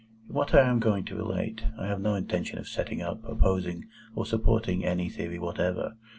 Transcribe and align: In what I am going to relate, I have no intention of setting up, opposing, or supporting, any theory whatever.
In 0.27 0.33
what 0.33 0.55
I 0.55 0.67
am 0.67 0.79
going 0.79 1.05
to 1.05 1.15
relate, 1.15 1.63
I 1.77 1.85
have 1.85 2.01
no 2.01 2.15
intention 2.15 2.57
of 2.57 2.67
setting 2.67 3.03
up, 3.03 3.23
opposing, 3.23 3.85
or 4.15 4.25
supporting, 4.25 4.83
any 4.83 5.09
theory 5.09 5.37
whatever. 5.37 5.95